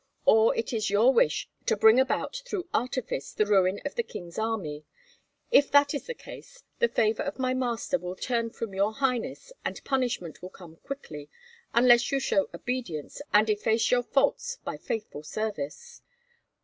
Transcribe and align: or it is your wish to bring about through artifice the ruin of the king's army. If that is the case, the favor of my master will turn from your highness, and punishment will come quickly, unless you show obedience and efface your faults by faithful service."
or 0.25 0.55
it 0.55 0.73
is 0.73 0.89
your 0.89 1.13
wish 1.13 1.47
to 1.67 1.77
bring 1.77 1.99
about 1.99 2.41
through 2.43 2.67
artifice 2.73 3.31
the 3.33 3.45
ruin 3.45 3.79
of 3.85 3.93
the 3.93 4.01
king's 4.01 4.39
army. 4.39 4.83
If 5.51 5.69
that 5.71 5.93
is 5.93 6.07
the 6.07 6.15
case, 6.15 6.63
the 6.79 6.87
favor 6.87 7.21
of 7.21 7.37
my 7.37 7.53
master 7.53 7.99
will 7.99 8.15
turn 8.15 8.49
from 8.49 8.73
your 8.73 8.93
highness, 8.93 9.53
and 9.63 9.83
punishment 9.83 10.41
will 10.41 10.49
come 10.49 10.77
quickly, 10.77 11.29
unless 11.75 12.11
you 12.11 12.19
show 12.19 12.49
obedience 12.51 13.21
and 13.31 13.47
efface 13.47 13.91
your 13.91 14.01
faults 14.01 14.57
by 14.65 14.75
faithful 14.75 15.21
service." 15.21 16.01